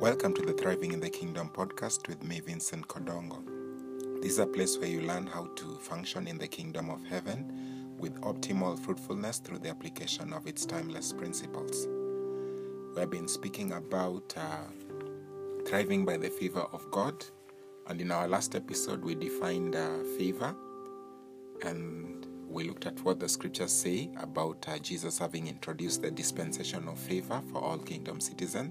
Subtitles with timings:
[0.00, 3.42] Welcome to the Thriving in the Kingdom podcast with me, Vincent Kodongo.
[4.22, 7.96] This is a place where you learn how to function in the kingdom of heaven
[7.98, 11.88] with optimal fruitfulness through the application of its timeless principles.
[12.94, 14.70] We have been speaking about uh,
[15.66, 17.24] thriving by the favor of God,
[17.88, 20.54] and in our last episode, we defined uh, favor
[21.64, 26.86] and we looked at what the scriptures say about uh, Jesus having introduced the dispensation
[26.86, 28.70] of favor for all kingdom citizens.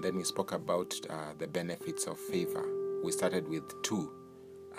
[0.00, 2.64] And then we spoke about uh, the benefits of favor.
[3.04, 4.10] We started with two,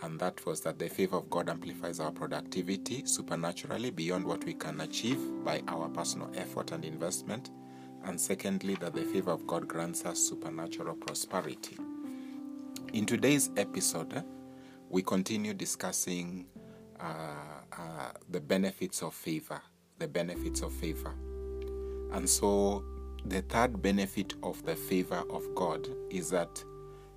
[0.01, 4.55] and that was that the favor of God amplifies our productivity supernaturally beyond what we
[4.55, 7.51] can achieve by our personal effort and investment.
[8.03, 11.77] And secondly, that the favor of God grants us supernatural prosperity.
[12.93, 14.23] In today's episode,
[14.89, 16.47] we continue discussing
[16.99, 17.35] uh,
[17.77, 19.61] uh, the benefits of favor.
[19.99, 21.13] The benefits of favor.
[22.11, 22.83] And so,
[23.25, 26.63] the third benefit of the favor of God is that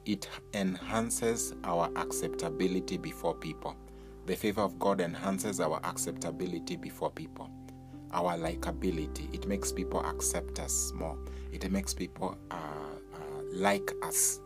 [0.05, 3.75] it enhances our acceptability before people.
[4.27, 7.51] The favor of God enhances our acceptability before people,
[8.13, 9.33] our likability.
[9.35, 11.19] It makes people accept us more,
[11.53, 13.19] it makes people uh, uh,
[13.53, 14.41] like us.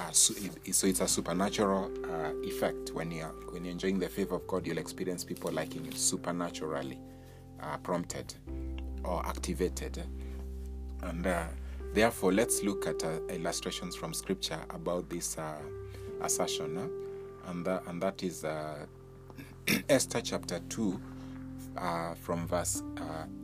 [0.00, 4.08] Uh, so, it, so, it's a supernatural uh, effect when you're when you're enjoying the
[4.08, 4.66] favor of God.
[4.66, 6.98] You'll experience people liking you supernaturally,
[7.62, 8.34] uh, prompted
[9.04, 10.02] or activated,
[11.04, 11.44] and uh,
[11.92, 15.58] therefore let's look at uh, illustrations from Scripture about this uh,
[16.22, 16.90] assertion,
[17.46, 18.44] and that, and that is
[19.88, 21.00] Esther chapter two,
[22.20, 22.82] from verse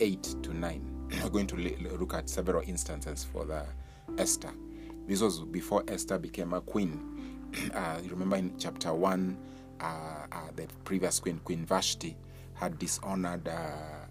[0.01, 0.85] eight to nine.
[1.23, 1.57] We're going to
[1.99, 3.65] look at several instances for the
[4.19, 4.53] Esther.
[5.07, 7.17] This was before Esther became a queen.
[7.75, 9.37] Uh, you remember in chapter 1,
[9.81, 12.17] uh, uh, the previous queen, Queen Vashti,
[12.55, 13.49] had dishonored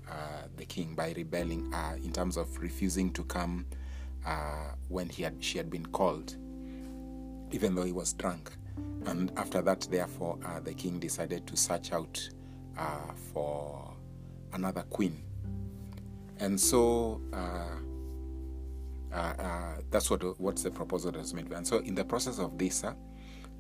[0.09, 3.65] Uh, the king by rebelling uh, in terms of refusing to come
[4.25, 6.35] uh, when he had, she had been called,
[7.51, 8.51] even though he was drunk.
[9.05, 12.29] And after that, therefore, the king decided to search out
[13.33, 13.93] for
[14.53, 15.23] another queen.
[16.39, 17.21] And so
[19.13, 21.51] uh, uh, that's what what's the proposal was made.
[21.51, 22.93] And so, in the process of this, uh,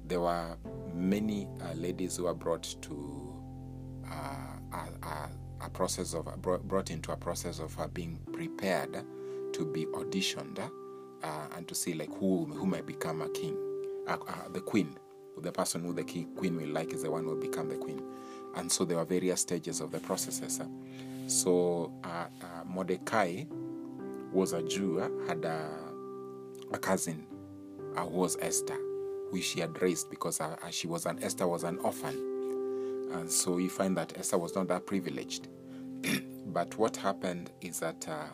[0.05, 0.57] there were
[0.93, 3.33] many ladies who were brought to
[5.69, 9.03] process of brought into a process of her being prepared
[9.53, 13.57] to be auditioned uh, and to see like who who might become a king,
[14.51, 14.95] the queen.
[15.41, 17.77] The person who the king, queen will like is the one who will become the
[17.77, 18.03] queen.
[18.57, 20.59] And so there were various stages of the processes.
[20.59, 20.65] Uh.
[21.29, 22.25] So uh,
[22.65, 23.45] Mordecai
[24.33, 24.97] was a Jew,
[25.27, 25.69] had a,
[26.73, 27.25] a cousin
[27.95, 28.77] uh, who was Esther,
[29.31, 32.15] who she had raised because uh, she was an Esther was an orphan,
[33.13, 35.47] and so you find that Esther was not that privileged.
[36.47, 38.27] but what happened is that uh,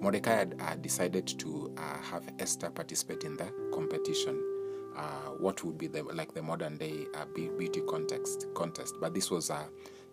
[0.00, 4.42] Mordecai had uh, decided to uh, have Esther participate in the competition.
[4.96, 9.50] Uh, what would be the like the modern day beauty contest contest, but this was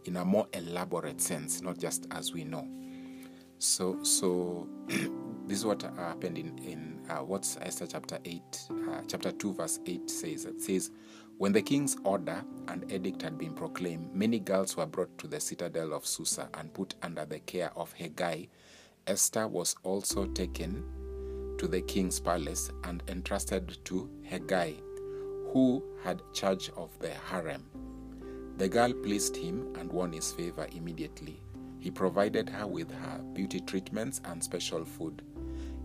[0.06, 2.68] in a more elaborate sense, not just as we know.
[3.58, 9.32] So, so this is what happened in in uh, what's Esther chapter eight, uh, chapter
[9.32, 10.46] two, verse eight says.
[10.46, 10.92] It says,
[11.40, 15.40] when the king's order and edict had been proclaimed, many girls were brought to the
[15.40, 18.50] citadel of Susa and put under the care of Hegai.
[19.08, 20.84] Esther was also taken
[21.58, 24.82] to the king's palace and entrusted to Hegai,
[25.54, 27.64] who had charge of the harem.
[28.58, 31.40] The girl pleased him and won his favor immediately.
[31.80, 35.22] He provided her with her beauty treatments and special food.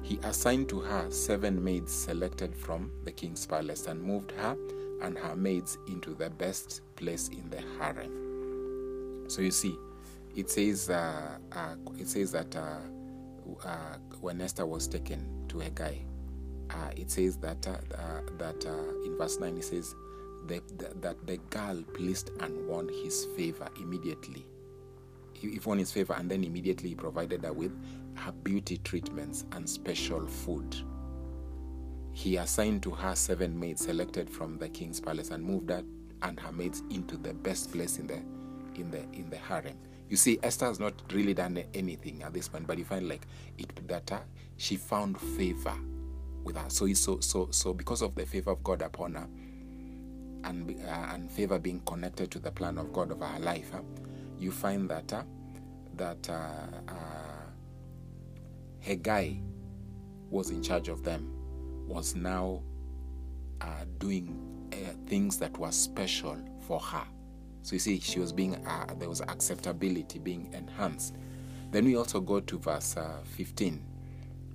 [0.02, 4.56] He assigned to her seven maids selected from the king's palace and moved her
[5.04, 9.24] and her maids into the best place in the harem.
[9.28, 9.76] So you see,
[10.34, 12.78] it says uh, uh, it says that uh,
[13.64, 15.98] uh when Esther was taken to Hegai,
[16.70, 18.64] uh, it says that uh, that
[19.04, 19.94] in verse nine it says
[20.46, 20.62] that,
[21.00, 24.44] that the girl pleased and won his favor immediately
[25.32, 27.72] he won his favor and then immediately he provided her with
[28.16, 30.76] her beauty treatments and special food.
[32.14, 35.82] He assigned to her seven maids selected from the king's palace and moved her
[36.22, 38.22] and her maids into the best place in the
[38.80, 39.76] in the in the harem.
[40.08, 43.26] You see, Esther has not really done anything at this point, but you find like
[43.58, 44.20] it that uh,
[44.56, 45.74] she found favor
[46.44, 46.70] with her.
[46.70, 49.26] So so so so because of the favor of God upon her,
[50.44, 53.80] and uh, and favor being connected to the plan of God over her life, uh,
[54.38, 55.24] you find that uh,
[55.96, 57.50] that uh, uh,
[58.86, 59.42] Hegai
[60.30, 61.33] was in charge of them
[61.86, 62.62] was now
[63.60, 64.76] uh, doing uh,
[65.06, 66.36] things that were special
[66.66, 67.04] for her.
[67.62, 71.16] So you see, she was being uh, there was acceptability being enhanced.
[71.70, 72.94] Then we also go to verse
[73.24, 73.82] 15.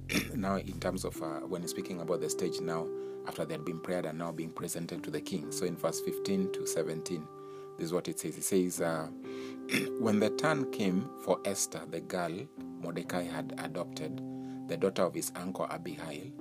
[0.36, 2.88] now in terms of uh, when speaking about the stage now
[3.28, 5.52] after they had been prayed and now being presented to the king.
[5.52, 7.28] So in verse 15 to 17,
[7.78, 8.38] this is what it says.
[8.38, 9.08] It says, uh,
[10.00, 12.32] When the turn came for Esther, the girl
[12.82, 14.20] Mordecai had adopted,
[14.68, 16.32] the daughter of his uncle Abihail,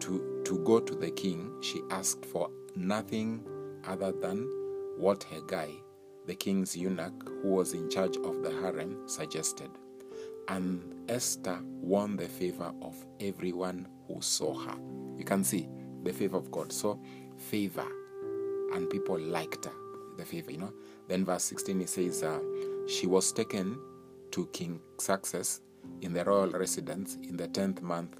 [0.00, 3.44] to, to go to the king, she asked for nothing
[3.86, 4.48] other than
[4.96, 5.70] what Hegai,
[6.26, 9.70] the king's eunuch who was in charge of the harem, suggested.
[10.48, 14.76] And Esther won the favor of everyone who saw her.
[15.16, 15.68] You can see
[16.02, 16.72] the favor of God.
[16.72, 17.00] So,
[17.36, 17.86] favor,
[18.74, 19.72] and people liked her,
[20.16, 20.72] the favor, you know.
[21.06, 22.40] Then, verse 16, it says, uh,
[22.86, 23.78] She was taken
[24.32, 25.60] to King Xerxes
[26.02, 28.16] in the royal residence in the 10th month,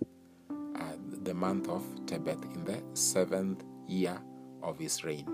[0.81, 0.85] uh,
[1.23, 4.19] the month of Tebeth, in the seventh year
[4.63, 5.27] of his reign.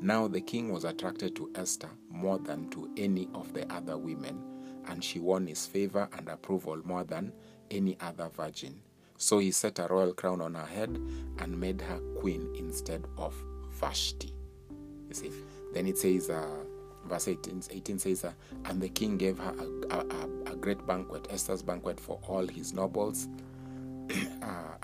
[0.00, 4.40] Now the king was attracted to Esther more than to any of the other women,
[4.86, 7.32] and she won his favor and approval more than
[7.70, 8.80] any other virgin.
[9.16, 10.90] So he set a royal crown on her head
[11.38, 13.34] and made her queen instead of
[13.72, 14.32] Vashti.
[15.08, 15.32] You see,
[15.74, 16.46] then it says, uh,
[17.06, 18.32] verse 18, 18 says, uh,
[18.66, 19.54] And the king gave her
[19.90, 23.28] a, a, a, great banquet, Esther's banquet, for all his nobles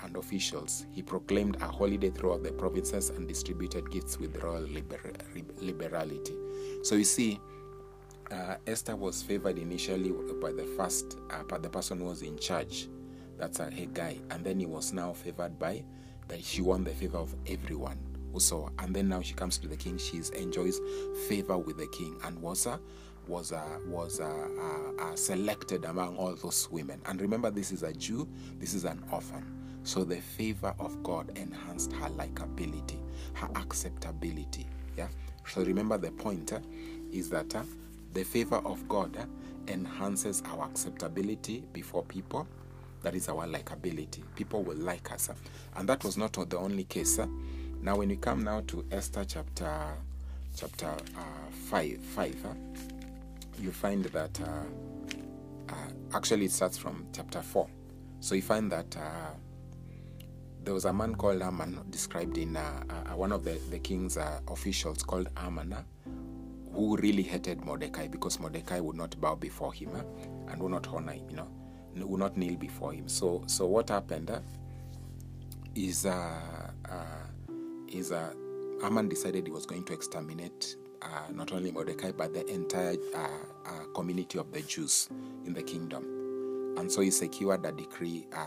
[0.02, 0.86] and officials.
[0.90, 5.12] He proclaimed a holiday throughout the provinces and distributed gifts with royal liber-
[5.60, 6.34] liberality.
[6.82, 7.40] So you see,
[8.30, 12.38] uh, Esther was favored initially by the first, uh, by the person who was in
[12.38, 12.88] charge
[13.38, 14.20] that's a Hegai.
[14.30, 15.84] And then he was now favored by
[16.28, 17.98] that she won the favor of everyone
[18.32, 18.68] who saw.
[18.78, 19.98] And then now she comes to the king.
[19.98, 20.80] She enjoys
[21.28, 22.80] favor with the king and was a
[23.28, 27.00] was a, was a, a, a selected among all those women.
[27.06, 28.28] And remember, this is a Jew.
[28.58, 29.44] This is an orphan.
[29.82, 32.98] So the favor of God enhanced her likability,
[33.34, 34.66] her acceptability.
[34.96, 35.08] Yeah.
[35.46, 36.60] So remember the point uh,
[37.12, 37.62] is that uh,
[38.14, 39.24] the favor of God uh,
[39.68, 42.46] enhances our acceptability before people
[43.02, 44.22] that is our likability.
[44.34, 45.28] People will like us.
[45.76, 47.18] And that was not the only case.
[47.82, 49.94] Now, when we come now to Esther chapter
[50.56, 52.46] chapter uh, 5, 5
[53.60, 55.74] you find that uh, uh,
[56.16, 57.68] actually it starts from chapter 4.
[58.20, 59.30] So you find that uh,
[60.62, 64.16] there was a man called Aman described in uh, uh, one of the, the king's
[64.48, 65.84] officials called Amana
[66.72, 69.90] who really hated Mordecai because Mordecai would not bow before him
[70.48, 71.48] and would not honor him, you know
[72.02, 73.08] would not kneel before him.
[73.08, 74.40] So, so what happened uh,
[75.74, 76.40] is uh,
[76.90, 76.96] uh,
[77.88, 78.32] is uh,
[78.82, 83.28] Haman decided he was going to exterminate uh, not only Mordecai but the entire uh,
[83.66, 85.08] uh, community of the Jews
[85.44, 86.04] in the kingdom.
[86.76, 88.46] And so he secured a decree, uh,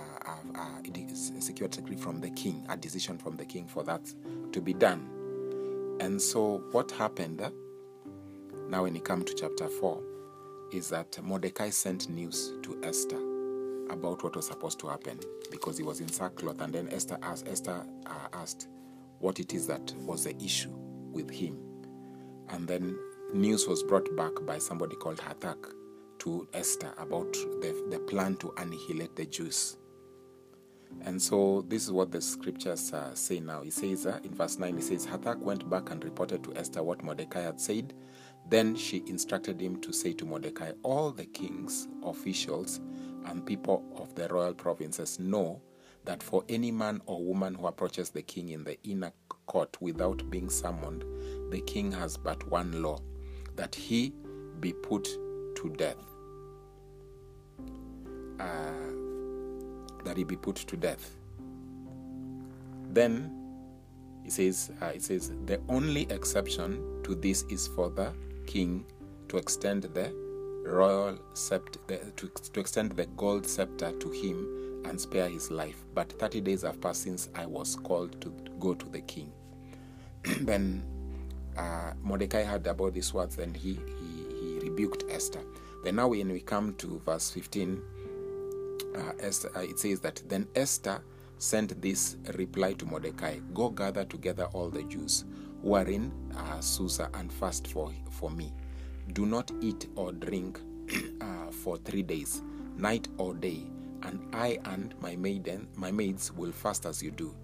[0.56, 4.02] uh, secured a decree from the king, a decision from the king for that
[4.52, 5.08] to be done.
[6.02, 7.42] And so what happened?
[8.70, 10.04] Now, when you come to chapter 4,
[10.74, 13.18] is that Mordecai sent news to Esther
[13.90, 15.20] about what was supposed to happen
[15.50, 16.60] because he was in sackcloth.
[16.60, 17.86] And then Esther asked, Esther
[18.34, 18.68] asked
[19.20, 20.74] what it is that was the issue
[21.12, 21.67] with him.
[22.50, 22.98] And then
[23.34, 25.74] news was brought back by somebody called Hathach
[26.20, 29.78] to Esther about the, the plan to annihilate the Jews.
[31.02, 33.62] And so this is what the scriptures uh, say now.
[33.62, 36.82] He says uh, in verse 9, he says, Hathach went back and reported to Esther
[36.84, 37.94] what Mordecai had said.
[38.50, 42.80] Then she instructed him to say to Mordecai, All the king's officials
[43.26, 45.62] and people of the royal provinces know
[46.06, 49.12] that for any man or woman who approaches the king in the inner
[49.46, 51.04] court without being summoned,
[51.50, 53.00] the king has but one law
[53.56, 54.14] that he
[54.60, 55.04] be put
[55.56, 55.98] to death.
[58.40, 58.72] Uh,
[60.04, 61.16] that he be put to death.
[62.90, 63.32] Then
[64.24, 68.14] he says, uh, it says, the only exception to this is for the
[68.46, 68.86] king
[69.30, 70.14] to extend the
[70.66, 71.80] royal scepter,
[72.16, 75.86] to, to extend the gold scepter to him and spare his life.
[75.94, 79.32] But 30 days have passed since I was called to go to the king.
[80.42, 80.84] then
[81.58, 85.42] uh, Mordecai heard about these words and he, he, he rebuked Esther.
[85.84, 87.82] Then now when we come to verse 15,
[88.96, 91.02] uh, Esther, uh, it says that then Esther
[91.38, 95.26] sent this reply to Mordecai Go gather together all the Jews
[95.62, 98.52] who are in uh, Susa and fast for, for me
[99.14, 100.60] do not eat or drink
[101.22, 102.42] uh, for three days,
[102.76, 103.64] night or day,
[104.04, 107.36] and I and my maiden, my maids will fast as you do.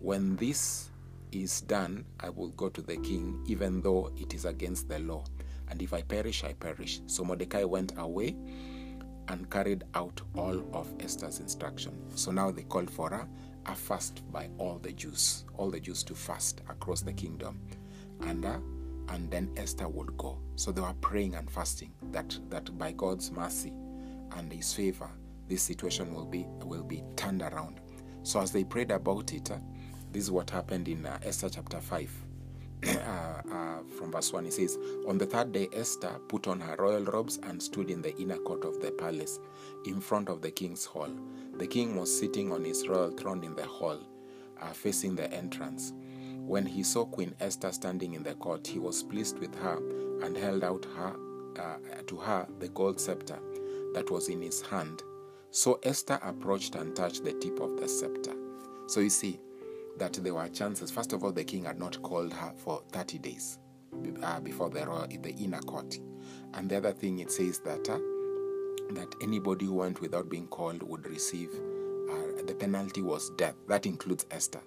[0.00, 0.90] When this
[1.32, 5.24] is done, I will go to the king, even though it is against the law.
[5.68, 7.00] And if I perish, I perish.
[7.06, 8.36] So Mordecai went away
[9.28, 11.94] and carried out all of Esther's instruction.
[12.14, 13.28] So now they called for a,
[13.66, 17.60] a fast by all the Jews, all the Jews to fast across the kingdom.
[18.20, 18.58] And uh,
[19.08, 20.38] and then Esther would go.
[20.56, 23.72] So they were praying and fasting that, that by God's mercy
[24.36, 25.10] and His favor,
[25.48, 27.80] this situation will be will be turned around.
[28.22, 29.58] So as they prayed about it, uh,
[30.12, 32.10] this is what happened in uh, Esther chapter 5.
[32.84, 34.76] Uh, uh, from verse 1, it says,
[35.06, 38.38] On the third day, Esther put on her royal robes and stood in the inner
[38.38, 39.38] court of the palace,
[39.86, 41.08] in front of the king's hall.
[41.58, 44.00] The king was sitting on his royal throne in the hall,
[44.60, 45.92] uh, facing the entrance.
[46.38, 49.76] When he saw Queen Esther standing in the court, he was pleased with her
[50.24, 51.14] and held out her,
[51.60, 53.38] uh, to her the gold scepter
[53.94, 55.04] that was in his hand.
[55.52, 58.34] So Esther approached and touched the tip of the scepter.
[58.88, 59.38] So you see
[59.98, 60.90] that there were chances.
[60.90, 63.58] First of all, the king had not called her for 30 days
[64.22, 65.98] uh, before the royal, the inner court.
[66.54, 67.98] And the other thing it says that uh,
[68.94, 71.50] that anybody who went without being called would receive
[72.10, 73.54] uh, the penalty was death.
[73.68, 74.60] That includes Esther.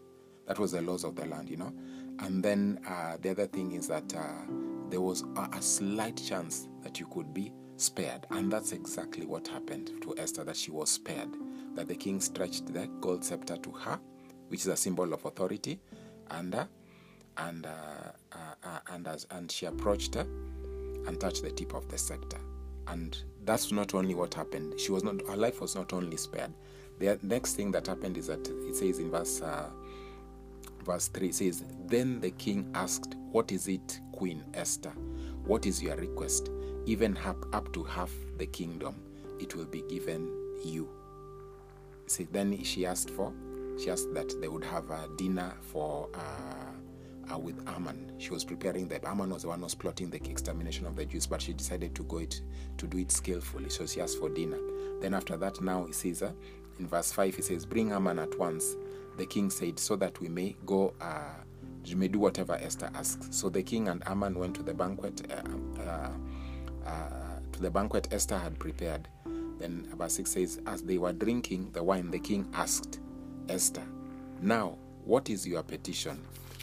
[0.48, 1.74] That was the laws of the land, you know.
[2.20, 4.46] And then uh, the other thing is that uh,
[4.90, 8.26] there was a, a slight chance that you could be spared.
[8.32, 11.30] And that's exactly what happened to Esther, that she was spared.
[11.74, 14.00] That the king stretched the gold scepter to her,
[14.50, 15.80] which is a symbol of authority,
[16.32, 16.66] and uh,
[17.38, 17.70] and uh,
[18.32, 20.26] uh, uh, and as and she approached her
[21.08, 22.38] and touched the tip of the scepter.
[22.88, 24.80] And that's not only what happened.
[24.80, 26.52] She was not her life was not only spared.
[27.00, 29.70] The next thing that happened is that it says in verse uh,
[30.86, 34.92] verse 3 says then the king asked what is it queen esther
[35.44, 36.52] what is your request
[36.86, 37.18] even
[37.52, 38.96] up to half the kingdom,
[39.40, 40.32] it will be given
[40.64, 40.88] you.
[42.08, 43.34] See, then she asked for,
[43.80, 48.14] she asked that they would have a dinner for uh, uh, with Aman.
[48.18, 49.06] She was preparing that.
[49.06, 51.96] Aman was the one who was plotting the extermination of the Jews, but she decided
[51.96, 52.42] to go it
[52.78, 53.70] to do it skillfully.
[53.70, 54.60] So she asked for dinner.
[55.02, 56.32] Then after that, now says uh,
[56.80, 58.76] in verse five, he says, "Bring Aman at once."
[59.18, 61.34] The king said, "So that we may go." Uh,
[61.84, 63.28] you may do whatever Esther asks.
[63.30, 65.32] So the king and Aman went to the banquet.
[65.32, 66.10] Uh, uh,
[66.86, 69.08] uh, to the banquet Esther had prepared.
[69.60, 73.00] Then verse 6 says, As they were drinking the wine, the king asked
[73.50, 73.84] Esther,
[74.42, 76.20] Now, what is your petition?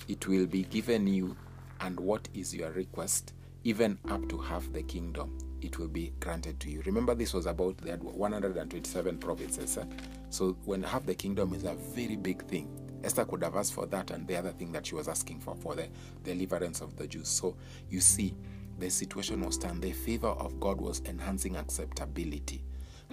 [0.09, 1.37] It will be given you.
[1.81, 3.33] And what is your request?
[3.65, 6.83] Even up to half the kingdom, it will be granted to you.
[6.85, 9.79] Remember, this was about had 127 provinces.
[9.79, 9.85] Eh?
[10.31, 12.69] So, when half the kingdom is a very big thing,
[13.05, 15.55] Esther could have asked for that and the other thing that she was asking for,
[15.57, 15.89] for the
[16.25, 17.29] deliverance of the Jews.
[17.29, 17.57] So,
[17.91, 18.35] you see,
[18.79, 19.83] the situation was turned.
[19.83, 22.65] The favor of God was enhancing acceptability.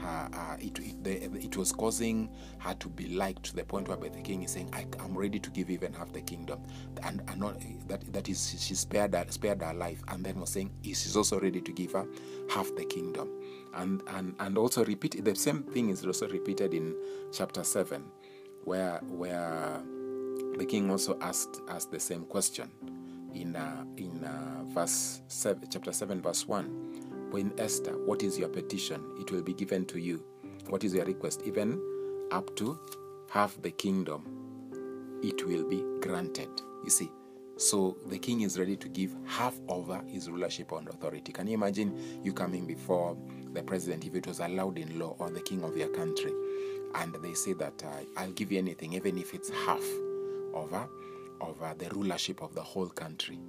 [0.03, 2.29] Uh, it, it, it, was causing
[2.60, 5.39] her to be liked to the point where the king is saying, I, am ready
[5.39, 6.62] to give even half the kingdom.
[7.03, 10.01] And, and not, that, that is, she spared her, spared her life.
[10.08, 12.08] And then was saying, she's also ready to give her
[12.50, 13.29] half the kingdom.
[13.75, 16.96] And, and, and also repeat, the same thing is also repeated in
[17.34, 18.03] chapter 7,
[18.63, 19.82] where, where
[20.58, 22.70] the king also asked us the same question
[23.34, 26.48] in uh, in uh, verse seven, chapter seven, verse
[27.31, 29.03] When Esther, what is your petition?
[29.19, 30.24] It will be given to you.
[30.67, 31.43] What is your request?
[31.45, 31.79] Even
[32.31, 32.79] up to
[33.29, 36.50] half the kingdom, it will be granted.
[36.83, 37.12] You see,
[37.57, 41.31] so the king is ready to give half over his rulership and authority.
[41.31, 43.15] Can you imagine you coming before
[43.53, 46.31] the president if it was allowed in law or the king of your country?
[46.95, 49.83] And they say that uh, I'll give you anything, even if it's half
[50.53, 50.88] over
[51.41, 53.39] uh, the rulership of the whole country.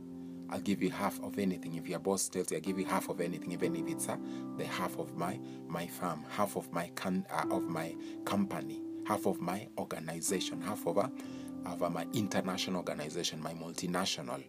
[0.51, 1.75] I'll give you half of anything.
[1.77, 4.17] If your boss tells you, I'll give you half of anything, even if it's uh,
[4.57, 5.39] the half of my
[5.69, 10.87] my farm, half of my can, uh, of my company, half of my organization, half
[10.87, 11.09] of, uh,
[11.67, 14.43] of uh, my international organization, my multinational.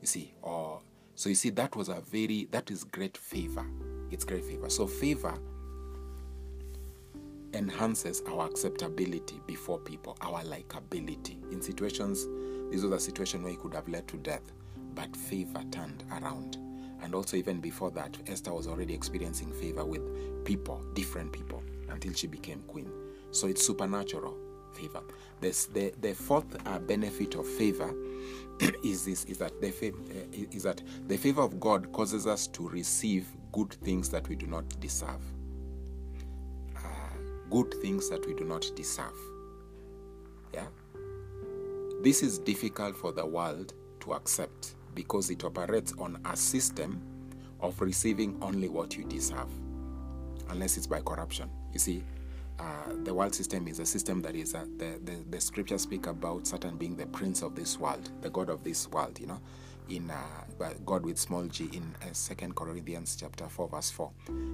[0.00, 0.80] You see, or
[1.14, 3.66] so you see that was a very that is great favor.
[4.10, 4.70] It's great favor.
[4.70, 5.38] So favor
[7.54, 11.50] enhances our acceptability before people, our likability.
[11.52, 12.26] In situations,
[12.70, 14.52] this was a situation where it could have led to death,
[14.98, 16.56] but favor turned around.
[17.02, 22.12] And also, even before that, Esther was already experiencing favor with people, different people, until
[22.12, 22.90] she became queen.
[23.30, 24.36] So it's supernatural
[24.74, 25.02] favor.
[25.40, 27.94] The, the fourth uh, benefit of favor
[28.84, 32.48] is this: is that the fav- uh, is that the favor of God causes us
[32.48, 35.22] to receive good things that we do not deserve
[37.50, 39.16] good things that we do not deserve.
[40.52, 40.66] Yeah?
[42.02, 47.00] This is difficult for the world to accept because it operates on a system
[47.60, 49.46] of receiving only what you deserve,
[50.50, 51.48] unless it's by corruption.
[51.72, 52.02] You see,
[52.58, 52.64] uh,
[53.04, 56.48] the world system is a system that is, uh, the, the, the scriptures speak about
[56.48, 59.40] Satan being the prince of this world, the God of this world, you know
[59.88, 64.10] in uh, God with small g in uh, Second Corinthians chapter four verse four.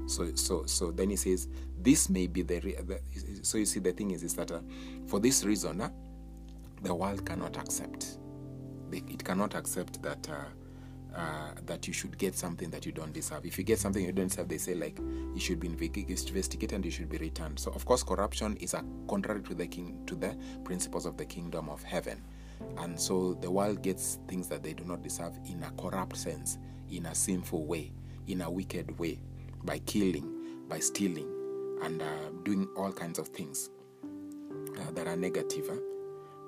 [0.07, 1.49] So so so then he says
[1.83, 3.01] this may be the, re- the
[3.43, 4.61] so you see the thing is is that uh,
[5.09, 5.91] for this reason uh,
[6.85, 8.19] the world cannot accept
[9.09, 10.45] it cannot accept that uh,
[11.17, 13.47] uh, that you should get something that you don't deserve.
[13.47, 16.85] If you get something you don't deserve, they say like you should be investigated and
[16.85, 17.59] you should be returned.
[17.61, 21.25] So of course, corruption is a contrary to the king to the principles of the
[21.25, 22.21] kingdom of heaven,
[22.79, 26.59] and so the world gets things that they do not deserve in a corrupt sense,
[26.91, 27.93] in a sinful way,
[28.27, 29.21] in a wicked way,
[29.63, 31.31] by killing, by stealing,
[31.83, 32.07] and uh,
[32.45, 33.71] doing all kinds of things
[34.05, 35.71] uh, that are negative.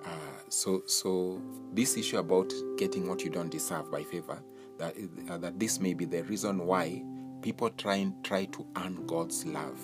[0.06, 0.10] Uh,
[0.48, 4.40] so, so this issue about getting what you don't deserve by favor,
[4.78, 4.94] that
[5.28, 7.02] uh, that this may be the reason why
[7.42, 9.80] people try and try to earn God's love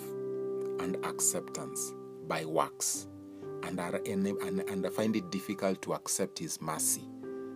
[0.80, 1.92] and acceptance
[2.28, 3.08] by works,
[3.64, 7.02] and are and, and, find it difficult to accept His mercy,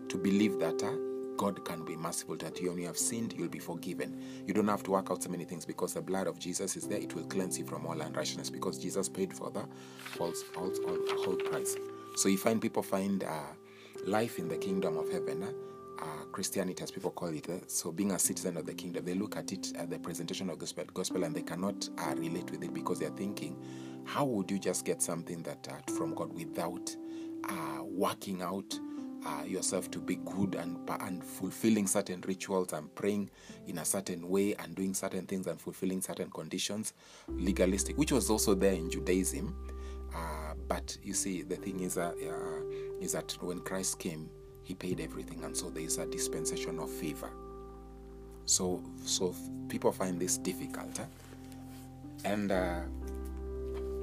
[0.08, 0.82] to believe that.
[0.82, 0.96] Uh,
[1.36, 2.70] God can be merciful to you.
[2.70, 4.18] When you have sinned, you'll be forgiven.
[4.46, 6.88] You don't have to work out so many things because the blood of Jesus is
[6.88, 6.98] there.
[6.98, 9.66] It will cleanse you from all unrighteousness because Jesus paid for the
[10.16, 10.72] whole, whole,
[11.22, 11.76] whole price.
[12.16, 13.52] So you find people find uh,
[14.06, 15.54] life in the kingdom of heaven.
[15.98, 17.48] Uh, Christianity, as people call it.
[17.48, 20.48] Uh, so being a citizen of the kingdom, they look at it at the presentation
[20.48, 23.56] of gospel, gospel and they cannot uh, relate with it because they're thinking,
[24.06, 26.94] how would you just get something that uh, from God without
[27.44, 28.78] uh, working out
[29.26, 33.28] uh, yourself to be good and, and fulfilling certain rituals and praying
[33.66, 36.94] in a certain way and doing certain things and fulfilling certain conditions,
[37.28, 39.54] legalistic, which was also there in Judaism.
[40.14, 44.28] Uh, but you see, the thing is, uh, uh, is that when Christ came,
[44.62, 47.30] he paid everything, and so there is a dispensation of favor.
[48.46, 49.34] So, so
[49.68, 51.04] people find this difficult, eh?
[52.24, 52.80] and uh,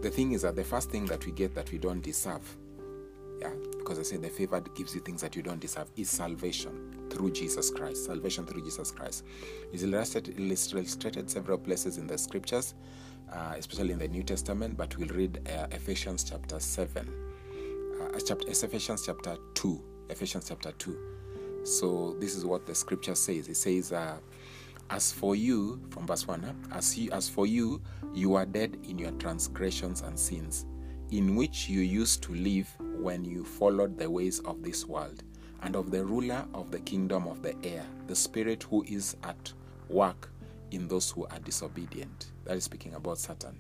[0.02, 2.58] the thing is that the first thing that we get that we don't deserve,
[3.42, 7.08] yeah, because I say the favor gives you things that you don't deserve, is salvation
[7.10, 8.06] through Jesus Christ.
[8.06, 9.26] Salvation through Jesus Christ
[9.72, 12.74] is illustrated, illustrated several places in the scriptures
[13.32, 17.10] uh, especially in the New Testament, but we'll read uh, Ephesians chapter 7,
[18.02, 19.84] uh, chapter, Ephesians chapter 2.
[20.10, 20.98] Ephesians chapter 2.
[21.64, 23.48] So, this is what the scripture says.
[23.48, 24.18] It says, uh,
[24.90, 27.82] As for you, from verse 1, as, you, as for you,
[28.14, 30.66] you are dead in your transgressions and sins,
[31.12, 35.24] in which you used to live when you followed the ways of this world,
[35.62, 39.54] and of the ruler of the kingdom of the air, the spirit who is at
[39.88, 40.30] work
[40.72, 42.33] in those who are disobedient.
[42.46, 43.60] That is speaking about Satan.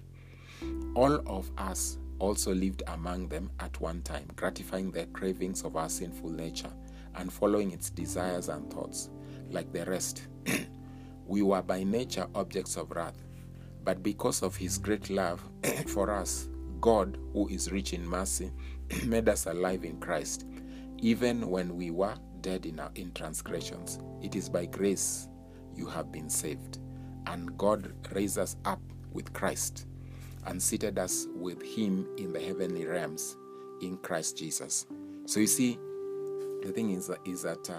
[0.96, 5.89] All of us also lived among them at one time, gratifying the cravings of our
[5.89, 6.72] sinful nature
[7.15, 9.10] and following its desires and thoughts.
[9.50, 10.28] Like the rest,
[11.28, 13.24] we were by nature objects of wrath.
[13.84, 15.43] But because of his great love
[15.88, 18.52] for us, God, who is rich in mercy,
[19.06, 20.46] made us alive in Christ,
[21.00, 24.00] even when we were dead in, our, in transgressions.
[24.22, 25.28] It is by grace
[25.76, 26.80] you have been saved
[27.27, 28.81] and God raised us up
[29.12, 29.88] with Christ
[30.45, 33.38] and seated us with Him in the heavenly realms
[33.81, 34.86] in Christ Jesus.
[35.25, 35.77] So you see,
[36.63, 37.75] the thing is, is that uh,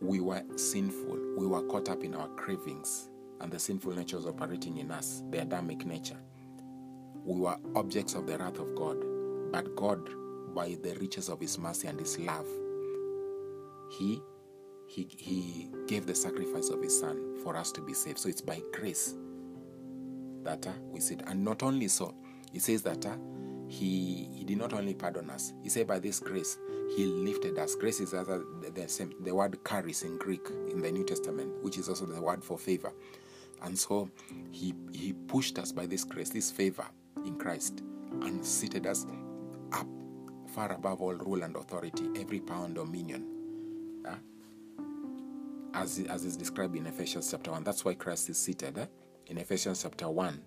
[0.00, 1.18] we were sinful.
[1.36, 3.08] We were caught up in our cravings,
[3.40, 6.20] and the sinful nature was operating in us, the Adamic nature.
[7.24, 8.98] We were objects of the wrath of God,
[9.50, 10.08] but God,
[10.54, 12.46] by the riches of His mercy and His love,
[13.90, 14.20] He
[14.94, 18.18] he, he gave the sacrifice of his son for us to be saved.
[18.18, 19.14] So it's by grace
[20.44, 21.22] that uh, we sit.
[21.26, 22.14] And not only so,
[22.52, 23.16] he says that uh,
[23.66, 26.58] he, he did not only pardon us, he said by this grace,
[26.94, 27.74] he lifted us.
[27.74, 28.24] Grace is uh,
[28.72, 32.20] the, same, the word charis in Greek in the New Testament, which is also the
[32.20, 32.92] word for favor.
[33.62, 34.08] And so
[34.52, 36.86] he, he pushed us by this grace, this favor
[37.24, 37.82] in Christ,
[38.22, 39.06] and seated us
[39.72, 39.88] up
[40.54, 43.26] far above all rule and authority, every power and dominion.
[44.06, 44.14] Uh,
[45.74, 47.64] as, as is described in Ephesians chapter 1.
[47.64, 48.78] That's why Christ is seated.
[48.78, 48.86] Eh?
[49.26, 50.40] In Ephesians chapter 1,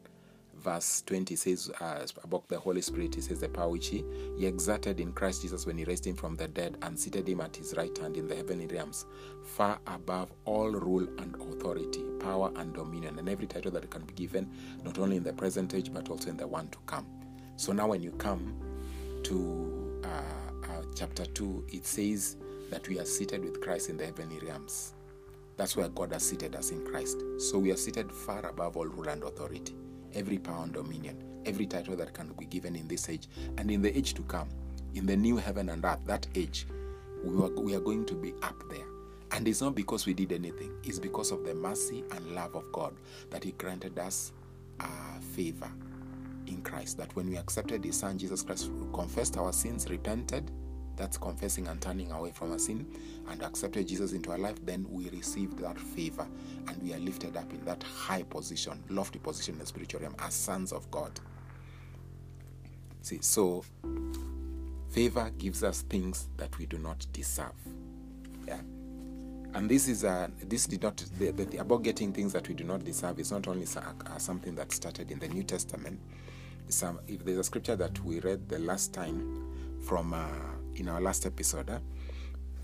[0.56, 4.04] verse 20 says uh, about the Holy Spirit, he says, The power which he,
[4.38, 7.42] he exerted in Christ Jesus when he raised him from the dead and seated him
[7.42, 9.06] at his right hand in the heavenly realms,
[9.44, 14.14] far above all rule and authority, power and dominion, and every title that can be
[14.14, 14.50] given,
[14.84, 17.06] not only in the present age, but also in the one to come.
[17.58, 18.56] So now, when you come
[19.24, 22.38] to uh, uh, chapter 2, it says
[22.70, 24.94] that we are seated with Christ in the heavenly realms.
[25.58, 27.24] That's where God has seated us in Christ.
[27.40, 29.76] So we are seated far above all rule and authority,
[30.14, 33.82] every power and dominion, every title that can be given in this age and in
[33.82, 34.48] the age to come,
[34.94, 36.68] in the new heaven and earth, that age,
[37.24, 38.86] we are, we are going to be up there.
[39.32, 42.72] And it's not because we did anything, it's because of the mercy and love of
[42.72, 42.94] God
[43.32, 44.32] that He granted us
[44.80, 45.70] a favor
[46.46, 46.98] in Christ.
[46.98, 50.50] That when we accepted His Son, Jesus Christ, confessed our sins, repented,
[50.98, 52.86] that's confessing and turning away from a sin
[53.30, 56.28] and accepted Jesus into our life, then we received that favor
[56.68, 60.16] and we are lifted up in that high position, lofty position in the spiritual realm
[60.20, 61.20] as sons of God.
[63.02, 63.64] See, so
[64.90, 67.54] favor gives us things that we do not deserve.
[68.46, 68.60] Yeah.
[69.54, 72.64] and this is uh, this did not the, the, about getting things that we do
[72.64, 76.00] not deserve is not only uh, something that started in the New Testament.
[76.70, 80.28] Some, if there's a scripture that we read the last time from uh,
[80.78, 81.80] in our last episode uh,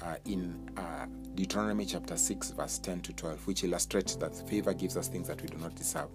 [0.01, 4.95] uh in uh, Deuteronomy chapter 6 verse 10 to 12 which illustrates that favor gives
[4.97, 6.09] us things that we do not deserve.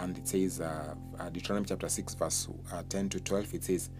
[0.00, 0.94] And it says uh,
[1.32, 2.48] Deuteronomy chapter 6 verse
[2.88, 3.90] 10 to 12 it says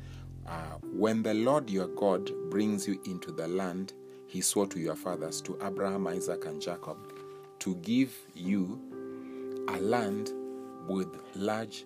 [0.82, 3.92] when the Lord your God brings you into the land
[4.28, 6.98] he swore to your fathers, to Abraham, Isaac, and Jacob,
[7.60, 8.78] to give you
[9.68, 10.30] a land
[10.86, 11.84] with large,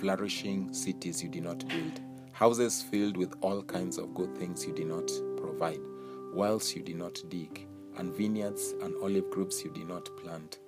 [0.00, 2.00] flourishing cities you did not build,
[2.42, 5.78] houses filled with all kinds of good things you did not provide,
[6.34, 10.58] wells you did not dig, and vineyards and olive groves you did not plant.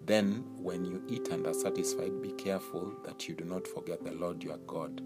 [0.00, 4.10] Then, when you eat and are satisfied, be careful that you do not forget the
[4.10, 5.02] Lord your God.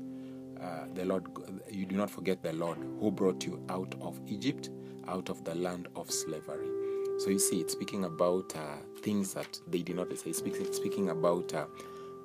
[0.58, 1.26] Uh, the Lord,
[1.70, 4.70] you do not forget the Lord who brought you out of Egypt
[5.06, 6.70] out of the land of slavery.
[7.18, 10.30] So you see, it's speaking about uh, things that they did not say.
[10.30, 11.66] It's speaking, speaking about uh,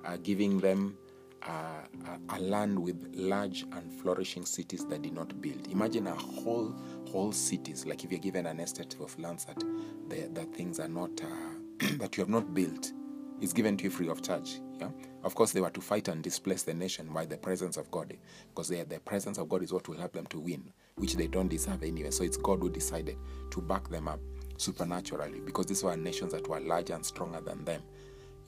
[0.06, 0.98] uh, giving them
[1.44, 5.68] a land with large and flourishing cities that did not build.
[5.68, 6.76] Imagine a whole
[7.12, 7.86] whole cities.
[7.86, 9.60] Like if you're given an estate of lands that
[10.10, 12.92] the, that things are not uh, that you have not built,
[13.42, 14.60] is given to you free of charge.
[14.80, 14.90] Yeah.
[15.24, 18.16] Of course, they were to fight and displace the nation by the presence of God,
[18.50, 21.48] because the presence of God is what will help them to win which they don't
[21.48, 22.12] deserve anyway.
[22.12, 23.18] So it's God who decided
[23.52, 24.20] to back them up
[24.58, 27.82] supernaturally because these were nations that were larger and stronger than them.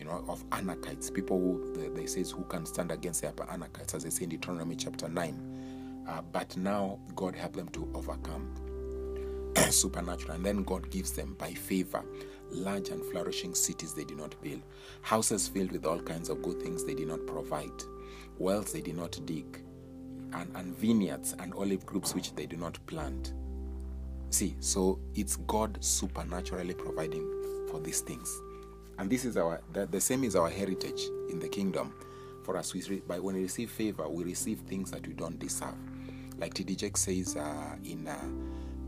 [0.02, 3.44] You know, of Anakites, people who they, they says who can stand against the upper
[3.44, 6.04] Anakites, as they say in Deuteronomy chapter nine.
[6.10, 11.54] Uh, but now God helped them to overcome supernatural, and then God gives them by
[11.54, 12.04] favor
[12.50, 14.64] large and flourishing cities they did not build,
[15.04, 17.84] houses filled with all kinds of good things they did not provide,
[18.40, 19.64] wells they did not dig,
[20.34, 23.34] and, and vineyards and olive groves which they do not plant.
[24.32, 28.42] See, so it's God supernaturally providing for these things.
[29.02, 31.92] And this is our the, same is our heritage in the kingdom.
[32.44, 35.74] For us, we by when we receive favor, we receive things that we don't deserve.
[36.38, 36.76] Like T.D.
[36.76, 38.16] Jakes says uh, in uh,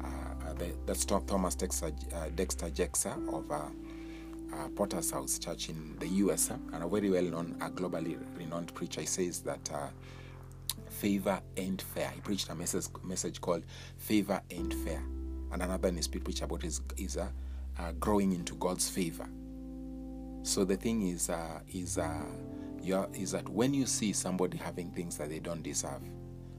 [0.04, 5.97] uh, the, that's Thomas Dexter, uh, Dexter Jakes of uh, uh, Potter's House Church in
[5.97, 9.02] the US, and a very well known, globally renowned preacher.
[9.02, 9.67] He says that
[10.89, 12.12] favor and fair.
[12.13, 13.63] He preached a message, message called
[13.97, 15.02] favor and fair.
[15.52, 17.30] And another in his preach about is, is uh,
[17.80, 19.28] uh, growing into God's favor.
[20.43, 22.25] So the thing is, uh, is, uh,
[23.13, 26.01] is that when you see somebody having things that they don't deserve,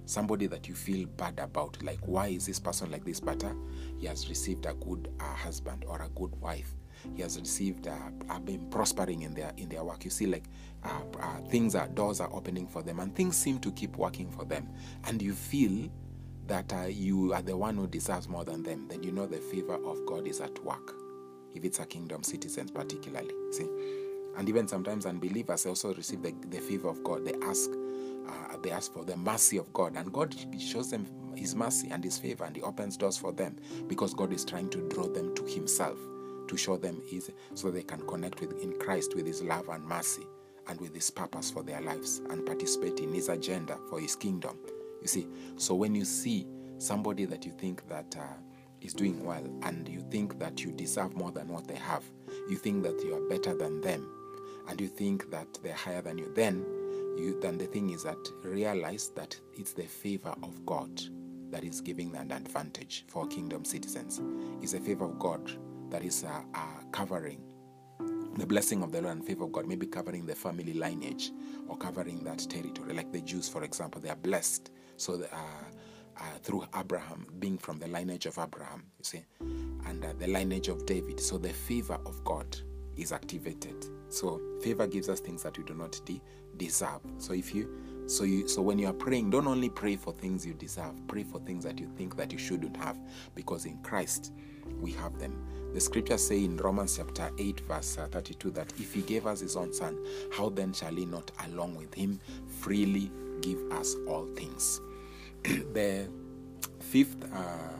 [0.07, 3.53] somebody that you feel bad about, like why is this person like this, but uh,
[3.99, 6.75] he has received a good uh, husband or a good wife,
[7.15, 10.05] he has received uh, been prospering in their in their work.
[10.05, 10.45] You see like
[10.83, 14.31] uh, uh, things are doors are opening for them and things seem to keep working
[14.31, 14.69] for them.
[15.05, 15.91] And you feel
[16.47, 19.39] that uh, you are the one who deserves more than them then you know the
[19.39, 20.95] favor of god is at work
[21.55, 23.69] if it's a kingdom citizens particularly see?
[24.37, 27.25] And even sometimes unbelievers also receive the, the favor of god.
[27.25, 27.71] They ask
[28.27, 29.97] uh, they ask for the mercy of god.
[29.97, 33.57] And god shows them his mercy and his favor and he opens doors for them
[33.89, 35.99] because god is trying to draw them to himself
[36.49, 39.85] to show them his so they can connect with in Christ with his love and
[39.85, 40.27] mercy
[40.69, 44.57] and with his purpose for their lives and participate in his agenda for his kingdom.
[45.03, 46.47] You see, so when you see
[46.79, 48.23] somebody that you think that uh,
[48.85, 52.05] is doing well and you think that you deserve more than what they have,
[52.49, 54.07] you think that you are better than them,
[54.69, 56.65] and you think that they're higher than you, then
[57.17, 61.01] you then the thing is that realize that it's the favor of God
[61.51, 64.21] that is giving an advantage for kingdom citizens.
[64.61, 65.53] It's the favor of God
[65.91, 67.41] that is uh, uh, covering
[68.37, 71.31] the blessing of the Lord and favor of God, maybe covering the family lineage
[71.69, 72.93] or covering that territory.
[72.93, 74.73] Like the Jews, for example, they are blessed.
[74.97, 75.37] So uh,
[76.19, 80.69] uh, through Abraham, being from the lineage of Abraham, you see, and uh, the lineage
[80.69, 81.21] of David.
[81.21, 82.57] So the favor of God
[82.97, 83.87] is activated.
[84.09, 86.23] So favor gives us things that we do not de-
[86.57, 87.01] deserve.
[87.19, 90.47] So if you so you so when you are praying, don't only pray for things
[90.47, 92.99] you deserve, pray for things that you think that you shouldn't have,
[93.35, 94.33] because in Christ
[94.81, 95.45] we have them.
[95.75, 99.41] The scriptures say in Romans chapter 8, verse uh, 32, that if he gave us
[99.41, 99.99] his own son,
[100.33, 102.21] how then shall he not, along with him,
[102.61, 104.81] freely give us all things?
[105.75, 106.09] the
[106.81, 107.75] fifth uh,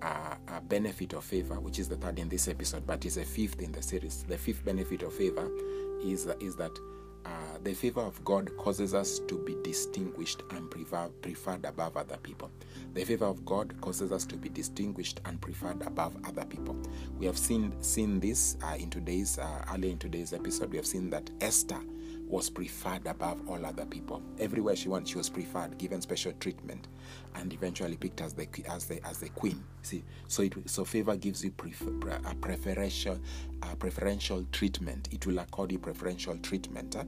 [0.00, 3.24] uh, uh, benefit of favor, which is the third in this episode, but is a
[3.24, 4.24] fifth in the series.
[4.24, 5.50] The fifth benefit of favor
[6.02, 6.72] is, is that
[7.26, 12.16] uh, the favor of God causes us to be distinguished and prefer, preferred above other
[12.16, 12.50] people.
[12.94, 16.76] The favor of God causes us to be distinguished and preferred above other people.
[17.18, 20.70] We have seen seen this uh, in today's uh, earlier in today's episode.
[20.70, 21.80] We have seen that Esther
[22.28, 24.22] was preferred above all other people.
[24.38, 26.88] Everywhere she went, she was preferred, given special treatment,
[27.34, 29.64] and eventually picked as the as the as the queen.
[29.82, 31.90] See, so it so favor gives you prefer,
[32.26, 33.18] a preferential
[33.62, 35.08] a preferential treatment.
[35.12, 36.94] It will accord you preferential treatment.
[36.94, 37.04] Huh?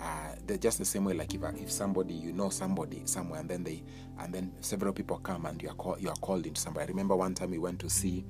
[0.00, 3.48] Uh, they're just the same way like if, if somebody you know somebody somewhere and
[3.50, 3.82] then they
[4.20, 6.84] and then several people come and you are called you are called into somebody.
[6.84, 8.24] I remember one time we went to see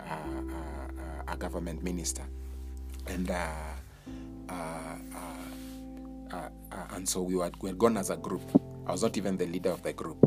[0.00, 2.24] uh, uh, a government minister
[3.06, 3.87] and uh, uh, uh,
[4.48, 4.96] Uh,
[6.32, 8.42] uh, uh, and so we, were, we had gone as a group.
[8.86, 10.18] I was not even the leader of the group.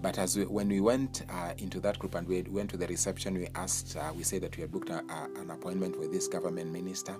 [0.00, 2.86] But as we, when we went uh, into that group and we went to the
[2.86, 6.10] reception, we asked, uh, we said that we had booked a, a, an appointment with
[6.12, 7.14] this government minister,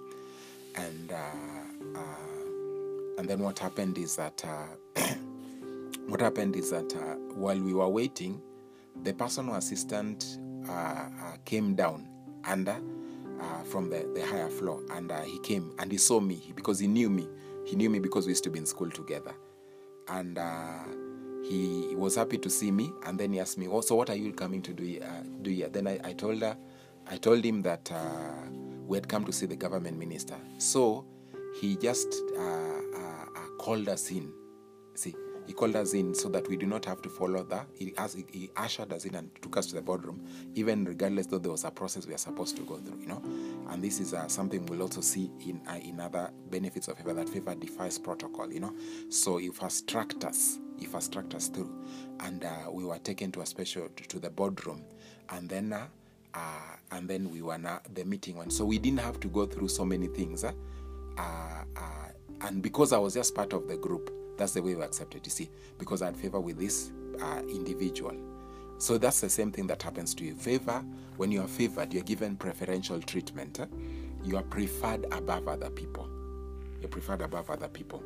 [0.75, 2.01] and uh,
[3.19, 4.43] and then what happened is that
[6.09, 6.93] what happened is that
[7.35, 8.41] while we were waiting,
[9.05, 10.39] the personal assistant
[11.45, 12.09] came down
[12.45, 12.77] under
[13.43, 14.83] uh, from the, the higher floor.
[14.91, 17.29] And uh, he came and he saw me because he knew me.
[17.67, 19.35] He knew me because we used to be in school together.
[20.09, 20.85] And uh,
[21.45, 22.93] he was happy to see me.
[23.05, 25.51] And then he asked me oh so what are you coming to do, uh, do
[25.51, 25.69] here?
[25.69, 26.57] Then I, I told her
[27.11, 28.49] i told him that uh,
[28.87, 30.37] we had come to see the government minister.
[30.59, 31.05] So
[31.61, 32.63] he just uh,
[33.59, 34.33] called us in.
[34.95, 35.15] See
[35.47, 37.67] he called us in so that we do not have to follow that.
[37.75, 40.25] He, asked, he ushered us in and took us to the boardroom,
[40.55, 43.23] even regardless though there was a process we are supposed to go through, you know.
[43.71, 47.13] And this is uh, something we'll also see in uh, in other benefits of favor
[47.15, 48.75] that favor defies protocol, you know.
[49.09, 51.73] So he fast tracked us, he fast tracked us through,
[52.21, 54.85] and uh, we were taken to a special to the boardroom,
[55.31, 55.73] and then.
[55.73, 55.87] Uh,
[56.35, 57.59] uh, and then we were
[57.93, 60.45] the meeting one, so we didn't have to go through so many things.
[60.45, 60.55] Uh,
[62.41, 64.11] and because I was just part of the group,
[64.43, 66.91] that's the way we accept it, you see, because I had favor with this
[67.23, 68.17] uh, individual.
[68.79, 70.35] So that's the same thing that happens to you.
[70.35, 70.85] Favor,
[71.17, 73.61] when you are favored, you're given preferential treatment.
[73.61, 73.67] Eh?
[74.25, 76.11] You are preferred above other people.
[76.81, 78.03] You're preferred above other people.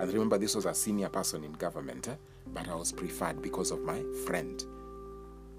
[0.00, 2.16] And remember, this was a senior person in government, eh?
[2.48, 4.60] but I was preferred because of my friend.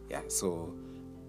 [0.09, 0.75] Yeah, so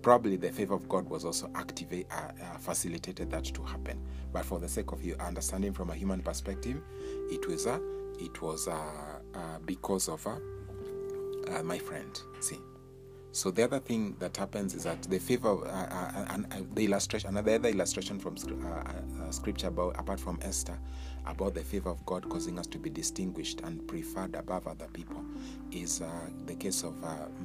[0.02, 4.00] probably the favor of God was also activate, uh, uh, facilitated that to happen.
[4.32, 6.82] But for the sake of you understanding from a human perspective,
[7.30, 7.80] it was a
[8.18, 8.74] it was uh,
[9.34, 10.36] uh, because of uh,
[11.50, 12.20] uh, my friend.
[12.40, 12.58] See.
[13.32, 17.28] So the other thing that happens is that the favor uh, uh, and the illustration,
[17.28, 18.34] another other illustration from
[19.30, 20.78] scripture about apart from Esther
[21.26, 25.22] about the favor of God causing us to be distinguished and preferred above other people
[25.70, 26.00] is
[26.46, 26.94] the case of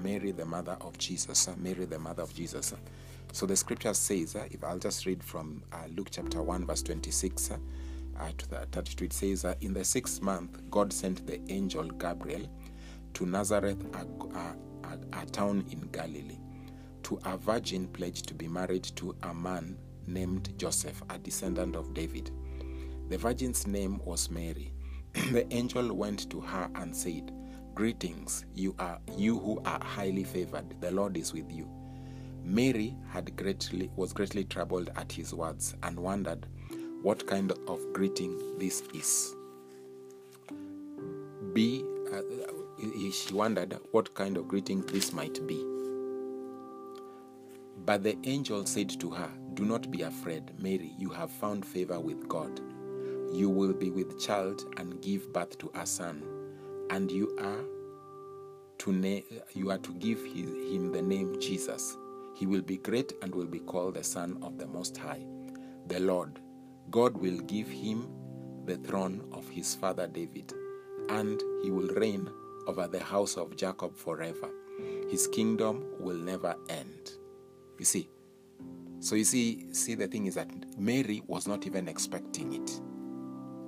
[0.02, 1.50] Mary, the mother of Jesus.
[1.58, 2.74] Mary, the mother of Jesus.
[3.34, 5.62] So the scripture says, if I'll just read from
[5.98, 7.52] Luke chapter one, verse twenty-six
[8.30, 12.48] to the 32, it says, uh, In the sixth month, God sent the angel Gabriel
[13.14, 16.40] to Nazareth, a, a, a town in Galilee,
[17.04, 21.94] to a virgin pledged to be married to a man named Joseph, a descendant of
[21.94, 22.32] David.
[23.10, 24.74] The virgin's name was Mary.
[25.32, 27.32] the angel went to her and said,
[27.74, 30.80] Greetings, you are you who are highly favored.
[30.82, 31.70] The Lord is with you.
[32.44, 36.48] Mary had greatly was greatly troubled at his words and wondered
[37.02, 39.36] what kind of greeting this is.
[41.54, 41.84] B,
[42.14, 42.22] uh,
[43.12, 45.66] she wondered what kind of greeting this might be.
[47.86, 52.00] But the angel said to her, Do not be afraid, Mary, you have found favor
[52.00, 52.60] with God.
[53.32, 56.22] You will be with child and give birth to a son,
[56.90, 57.66] and you are
[58.80, 59.22] to na-
[59.54, 61.98] you are to give his, him the name Jesus.
[62.36, 65.24] He will be great and will be called the Son of the Most High.
[65.88, 66.40] The Lord,
[66.90, 68.10] God will give him
[68.66, 70.54] the throne of his father David,
[71.10, 72.30] and he will reign
[72.68, 74.50] over the house of Jacob forever.
[75.10, 77.12] His kingdom will never end.
[77.78, 78.10] You see,
[79.00, 82.82] so you see, see the thing is that Mary was not even expecting it,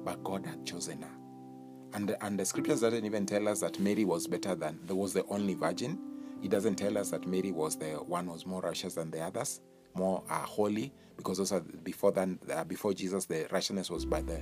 [0.04, 1.12] but God had chosen her.
[1.93, 5.26] And, and the scriptures doesn't even tell us that Mary was better than, was the
[5.26, 5.99] only virgin.
[6.41, 9.62] It doesn't tell us that Mary was the one was more righteous than the others
[9.95, 14.41] more uh, holy because also before then uh, before jesus the righteousness was by the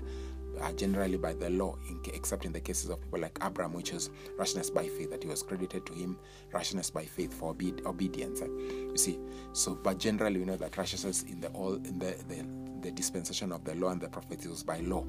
[0.61, 3.91] uh, generally by the law in, except in the cases of people like abraham which
[3.93, 6.17] was righteousness by faith that he was credited to him
[6.53, 9.19] righteousness by faith for obe- obedience you see
[9.53, 12.45] so but generally we know that righteousness in the all in the, the
[12.81, 15.05] the dispensation of the law and the prophets was by law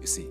[0.00, 0.28] you see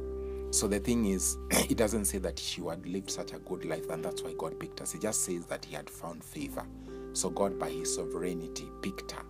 [0.51, 3.89] so the thing is, it doesn't say that she had lived such a good life,
[3.89, 4.93] and that's why God picked us.
[4.93, 6.65] It just says that he had found favor.
[7.13, 9.23] So God, by his sovereignty, picked her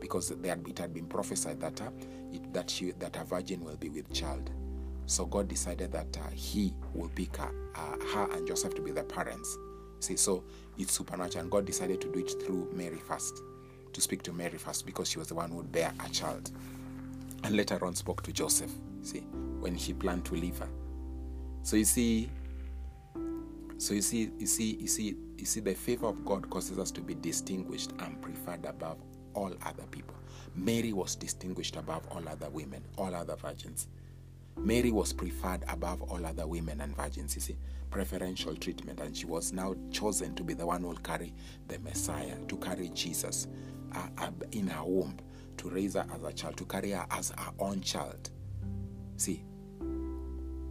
[0.00, 1.90] because it had been prophesied that uh,
[2.32, 4.50] it, that she, that a virgin will be with child.
[5.06, 8.90] So God decided that uh, He will pick her, uh, her and Joseph to be
[8.90, 9.56] the parents.
[10.00, 10.44] See, so
[10.78, 13.42] it's supernatural, and God decided to do it through Mary first,
[13.92, 16.52] to speak to Mary first, because she was the one who would bear a child.
[17.44, 18.70] and later on spoke to Joseph,
[19.02, 19.20] see,
[19.60, 20.68] when he planned to leave her.
[21.62, 22.30] So you see,
[23.78, 26.90] so you see, you see, you see, you see, the favor of God causes us
[26.92, 28.98] to be distinguished and preferred above
[29.38, 30.14] all other people.
[30.56, 33.86] Mary was distinguished above all other women, all other virgins.
[34.56, 37.56] Mary was preferred above all other women and virgins, you see,
[37.90, 41.32] preferential treatment, and she was now chosen to be the one who will carry
[41.68, 43.46] the Messiah, to carry Jesus
[43.94, 45.16] uh, uh, in her womb,
[45.56, 48.30] to raise her as a child, to carry her as her own child.
[49.16, 49.44] See,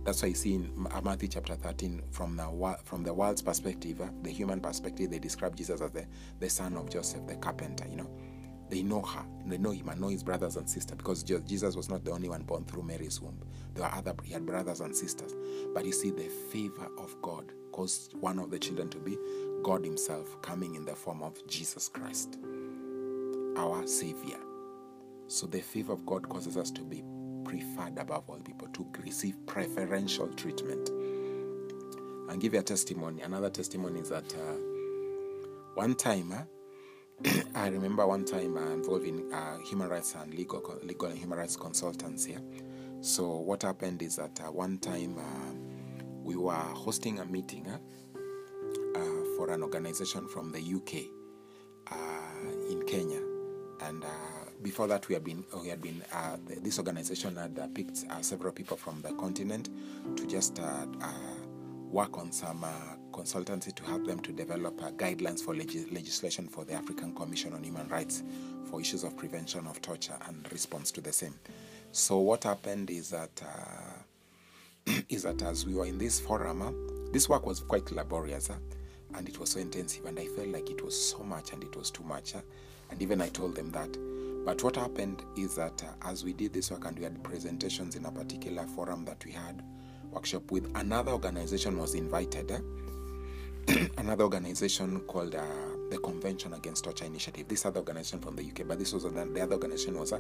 [0.04, 4.08] that's why you see in Matthew chapter 13, from the, from the world's perspective, uh,
[4.22, 6.06] the human perspective, they describe Jesus as the,
[6.40, 8.10] the son of Joseph, the carpenter, you know.
[8.70, 11.90] They know her, they know him, and know his brothers and sisters because Jesus was
[11.90, 13.40] not the only one born through Mary's womb.
[13.74, 15.36] There were other, he had brothers and sisters.
[15.74, 19.18] But you see, the favor of God caused one of the children to be
[19.64, 22.40] God Himself coming in the form of Jesus Christ,
[23.56, 24.40] our Savior.
[25.28, 27.04] So the favor of God causes us to be
[27.44, 30.90] preferred above all people, to receive preferential treatment.
[32.30, 33.22] And give you a testimony.
[33.22, 34.56] Another testimony is that uh,
[35.76, 36.42] one time, uh,
[37.56, 41.40] I remember one time uh, involved in uh, human rights and legal, legal and human
[41.40, 42.42] rights consultants here.
[43.02, 45.54] So what happened is that uh, one time uh,
[46.22, 47.80] we were hosting a meeting uh,
[48.96, 49.00] uh,
[49.36, 51.06] for an organization from the UK
[52.70, 53.22] in Kenya,
[53.82, 54.04] and
[54.62, 56.04] before that we had been we had been
[56.62, 59.70] this organization had picked several people from the continent
[60.18, 60.60] to just
[61.92, 62.66] work on some
[63.18, 67.54] consultancy to help them to develop uh, guidelines for leg- legislation for the African Commission
[67.54, 68.24] on Human Rights
[68.70, 71.34] for issues of prevention of torture and response to the same.
[71.92, 76.72] So what happened is that uh, is that as we were in this forum, uh,
[77.12, 78.56] this work was quite laborious uh,
[79.16, 81.76] and it was so intensive, and I felt like it was so much and it
[81.76, 82.42] was too much, uh,
[82.92, 83.98] and even I told them that.
[84.46, 87.96] But what happened is that uh, as we did this work and we had presentations
[87.96, 89.64] in a particular forum that we had
[90.18, 92.60] workshop with another organization was invited eh?
[94.00, 95.44] another organization called uh,
[95.92, 97.48] the Convention Against Torture Initiative.
[97.48, 100.16] This other organization from the UK, but this was the other organization was uh,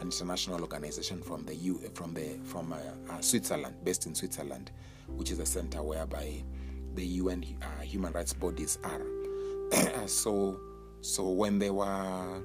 [0.00, 2.76] an international organization from the U from the from uh,
[3.10, 4.70] uh, Switzerland, based in Switzerland,
[5.16, 6.42] which is a center whereby
[6.94, 10.06] the UN uh, human rights bodies are.
[10.06, 10.60] so
[11.00, 12.42] so when they were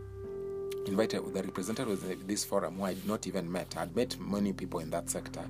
[0.86, 4.54] invited, the representatives of this forum, who I had not even met, I'd met many
[4.54, 5.44] people in that sector,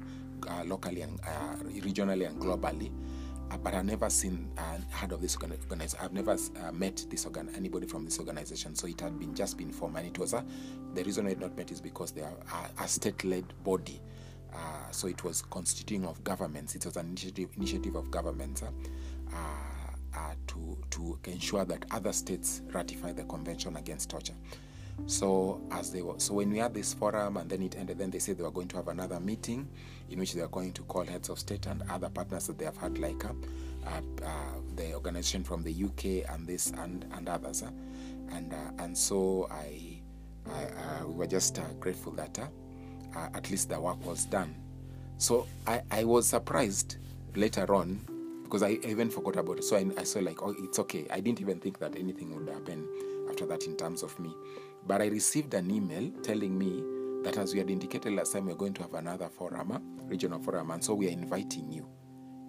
[0.48, 1.20] uh, locally and
[1.82, 2.92] regionally and globally
[3.54, 6.00] uh, but I've never seen uh, heard of this organization.
[6.04, 8.76] I've never uh, met this organ anybody from this organization.
[8.76, 10.44] So it had been just been formed, and it was a,
[10.94, 12.34] the reason I had not met is because they are
[12.80, 14.02] a, a state-led body.
[14.54, 16.76] Uh, so it was constituting of governments.
[16.76, 19.36] It was an initiative initiative of governments uh,
[20.16, 24.36] uh, to to ensure that other states ratify the Convention Against Torture.
[25.06, 28.10] So as they were, so when we had this forum and then it ended, then
[28.10, 29.68] they said they were going to have another meeting
[30.10, 32.66] in which they are going to call heads of state and other partners that they
[32.66, 33.34] have had, like uh,
[33.88, 34.32] uh,
[34.76, 37.70] the organization from the UK and this and and others, uh,
[38.32, 40.00] and uh, and so I,
[40.50, 42.40] I uh, we were just uh, grateful that
[43.16, 44.56] at least the work was done.
[45.18, 46.98] So I, I was surprised
[47.36, 49.64] later on because I even forgot about it.
[49.64, 51.06] So I, I saw like, oh, it's okay.
[51.12, 52.88] I didn't even think that anything would happen
[53.30, 54.34] after that in terms of me.
[54.86, 56.84] But I received an email telling me
[57.24, 60.72] that as we had indicated last time, we're going to have another forum, regional forum,
[60.72, 61.88] and so we are inviting you,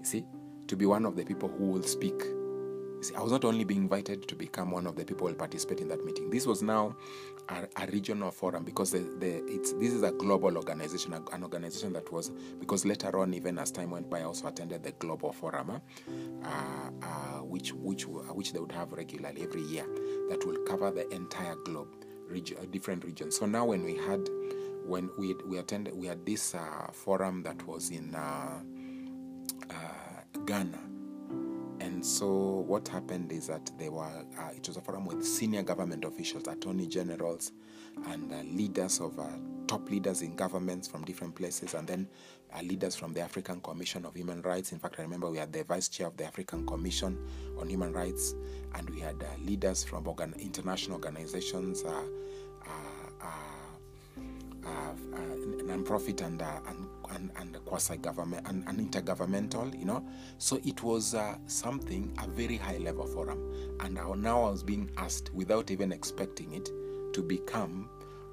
[0.01, 0.25] you see,
[0.67, 2.15] to be one of the people who will speak.
[2.25, 5.33] You see, I was not only being invited to become one of the people who
[5.33, 6.29] will participate in that meeting.
[6.29, 6.97] This was now
[7.51, 11.93] a, a regional forum because the, the, it's, this is a global organization, an organization
[11.93, 15.33] that was, because later on, even as time went by, I also attended the global
[15.33, 17.07] forum, uh, uh,
[17.43, 19.87] which, which, which they would have regularly every year
[20.31, 23.39] that will cover the entire globe region, uh, different regions.
[23.39, 24.29] So now when we had
[24.87, 28.61] when we we attended we had this uh, forum that was in uh,
[29.71, 30.79] uh, Ghana,
[31.81, 32.29] and so
[32.67, 36.47] what happened is that they were uh, it was a forum with senior government officials,
[36.49, 37.53] attorney generals,
[38.09, 39.19] and uh, leaders of
[39.67, 42.09] top leaders in governments from different places, and then
[42.55, 44.73] uh, leaders from the African Commission of Human Rights.
[44.73, 47.19] In fact, I remember we had the vice chair of the African Commission
[47.59, 48.35] on Human Rights,
[48.75, 52.03] and we had uh, leaders from organ- international organizations, uh,
[52.67, 53.27] uh,
[54.67, 55.19] uh, uh
[55.65, 60.07] non-profit and, and, and, and quasi-government and, and, intergovernmental, you know.
[60.39, 63.77] So it was something, a very high-level forum.
[63.81, 66.69] And now I was being asked, without even expecting it,
[67.15, 67.89] to become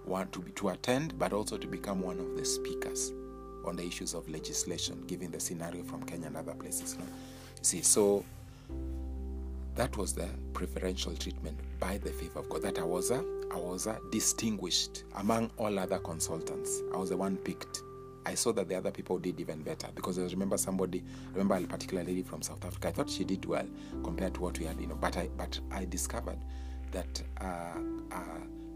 [0.06, 3.12] one to be, to attend, but also to become one of the speakers
[3.66, 6.98] on the issues of legislation, given the scenario from Kenya and other places.
[6.98, 7.06] No?
[7.62, 8.26] See, so
[9.76, 12.62] that was the preferential treatment by the favor of God.
[12.64, 16.82] That I was a, I was a distinguished among all other consultants.
[16.94, 17.82] I was the one picked.
[18.26, 21.56] I saw that the other people did even better because I remember somebody, I remember
[21.56, 22.90] a particular lady from South Africa.
[22.90, 23.66] I thought she did well
[24.04, 24.96] compared to what we had, you know.
[24.96, 26.38] But I, but I discovered
[26.92, 27.80] that uh,
[28.12, 28.16] uh,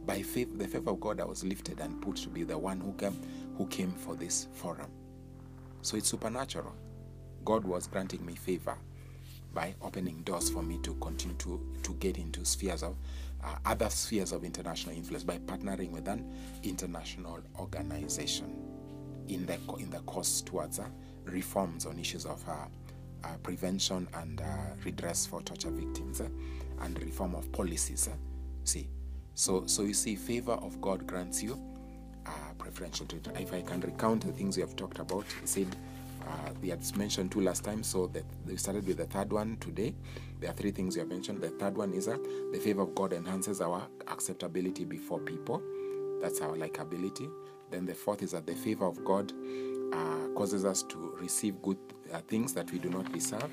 [0.06, 2.80] by faith, the favor of God, I was lifted and put to be the one
[2.80, 3.20] who came,
[3.58, 4.90] who came for this forum.
[5.82, 6.74] So it's supernatural.
[7.44, 8.76] God was granting me favor
[9.54, 12.96] by opening doors for me to continue to, to get into spheres of
[13.44, 16.26] uh, other spheres of international influence by partnering with an
[16.64, 18.52] international organization
[19.28, 20.86] in the in the course towards uh,
[21.26, 22.54] reforms on issues of uh,
[23.24, 24.46] uh prevention and uh,
[24.84, 26.28] redress for torture victims uh,
[26.82, 28.10] and reform of policies.
[28.64, 28.88] see,
[29.36, 31.60] so so you see, favor of God grants you
[32.66, 33.40] preferential treatment.
[33.40, 35.68] If I can recount the things we have talked about, he said
[36.28, 39.58] uh, we had mentioned two last time, so that we started with the third one
[39.58, 39.94] today.
[40.40, 41.42] There are three things we have mentioned.
[41.42, 42.20] The third one is that
[42.52, 45.62] the favor of God enhances our acceptability before people.
[46.22, 47.30] That's our likability.
[47.70, 49.32] Then the fourth is that the favor of God
[49.94, 51.78] uh, causes us to receive good
[52.12, 53.52] uh, things that we do not deserve.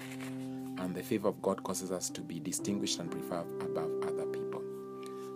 [0.79, 3.92] And the favor of God causes us to be distinguished and preferred above.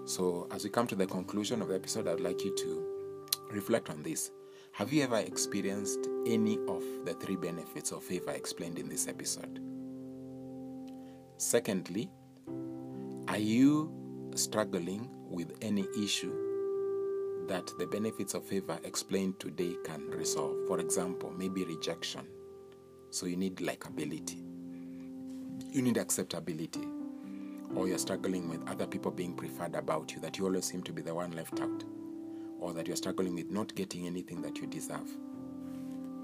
[0.06, 3.18] So, as we come to the conclusion of the episode, I'd like you to
[3.50, 4.30] reflect on this.
[4.70, 9.60] Have you ever experienced any of the three benefits of favor explained in this episode?
[11.38, 12.08] Secondly,
[13.26, 16.32] are you struggling with any issue
[17.48, 20.68] that the benefits of favor explained today can resolve?
[20.68, 22.28] For example, maybe rejection.
[23.10, 24.40] So you need likability,
[25.68, 26.86] you need acceptability,
[27.74, 30.92] or you're struggling with other people being preferred about you, that you always seem to
[30.92, 31.84] be the one left out
[32.60, 35.08] or that you're struggling with not getting anything that you deserve.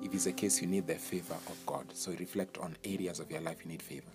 [0.03, 1.87] If it's a case, you need the favor of God.
[1.93, 4.11] So reflect on areas of your life you need favor.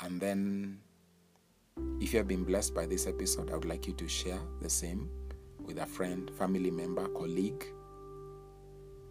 [0.00, 0.78] And then,
[2.00, 4.70] if you have been blessed by this episode, I would like you to share the
[4.70, 5.10] same
[5.58, 7.64] with a friend, family member, colleague,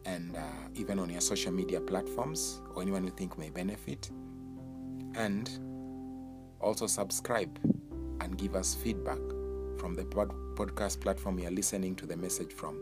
[0.06, 0.42] and uh,
[0.76, 4.10] even on your social media platforms or anyone you think may benefit.
[5.16, 5.50] And
[6.60, 7.60] also subscribe
[8.22, 9.20] and give us feedback
[9.78, 12.78] from the pod- podcast platform you're listening to the message from,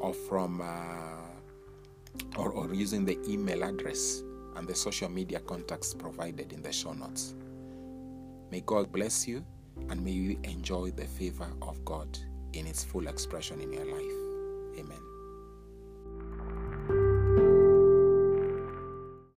[0.00, 4.22] or from, uh, or, or using the email address
[4.56, 7.34] and the social media contacts provided in the show notes.
[8.50, 9.44] May God bless you
[9.88, 12.18] and may you enjoy the favor of God
[12.52, 14.19] in its full expression in your life.